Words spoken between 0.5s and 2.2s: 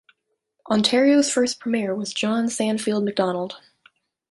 Ontario's first premier was